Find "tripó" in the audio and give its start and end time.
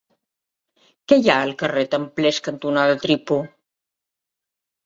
3.07-3.39